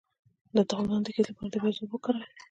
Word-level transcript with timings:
د 0.55 0.57
تخمدان 0.69 1.01
د 1.03 1.07
کیست 1.15 1.27
لپاره 1.31 1.49
د 1.51 1.55
پیاز 1.61 1.75
اوبه 1.79 1.95
وکاروئ 1.97 2.29